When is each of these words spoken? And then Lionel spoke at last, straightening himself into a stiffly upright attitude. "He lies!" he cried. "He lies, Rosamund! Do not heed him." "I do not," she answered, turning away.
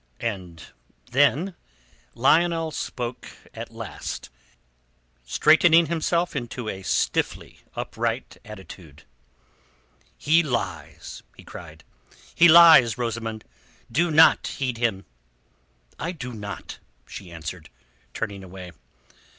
And 0.19 0.63
then 1.11 1.53
Lionel 2.15 2.71
spoke 2.71 3.27
at 3.53 3.69
last, 3.69 4.31
straightening 5.25 5.85
himself 5.85 6.35
into 6.35 6.67
a 6.67 6.81
stiffly 6.81 7.59
upright 7.75 8.37
attitude. 8.43 9.03
"He 10.17 10.41
lies!" 10.41 11.21
he 11.37 11.43
cried. 11.43 11.83
"He 12.33 12.47
lies, 12.49 12.97
Rosamund! 12.97 13.43
Do 13.91 14.09
not 14.09 14.47
heed 14.47 14.79
him." 14.79 15.05
"I 15.99 16.13
do 16.13 16.33
not," 16.33 16.79
she 17.05 17.29
answered, 17.29 17.69
turning 18.15 18.43
away. 18.43 18.71